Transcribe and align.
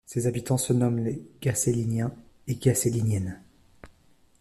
Ses 0.07 0.25
habitants 0.25 0.57
se 0.57 0.73
nomment 0.73 1.03
les 1.03 1.23
Gaceliniens 1.43 2.11
et 2.47 2.55
Gaceliniennes. 2.55 3.39